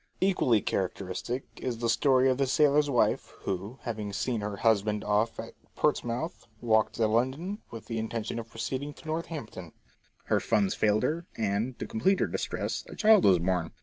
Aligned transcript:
Equally 0.19 0.61
characteristic 0.61 1.43
is 1.57 1.77
the 1.77 1.87
story 1.87 2.27
of 2.27 2.39
the 2.39 2.47
sailor's 2.47 2.89
wife 2.89 3.35
who, 3.41 3.77
having 3.83 4.11
seen 4.11 4.41
her 4.41 4.57
husband 4.57 5.03
off 5.03 5.39
at 5.39 5.53
Portsmouth, 5.75 6.47
walked 6.59 6.93
to 6.95 7.05
London, 7.05 7.59
with 7.69 7.85
the 7.85 7.99
intention 7.99 8.39
of 8.39 8.49
proceeding 8.49 8.95
to 8.95 9.05
Northampton. 9.05 9.73
Her 10.23 10.39
funds 10.39 10.73
failed 10.73 11.03
her, 11.03 11.27
and, 11.37 11.77
to 11.77 11.85
complete 11.85 12.19
her 12.19 12.25
distress, 12.25 12.83
a 12.89 12.95
child 12.95 13.25
was 13.25 13.37
born. 13.37 13.73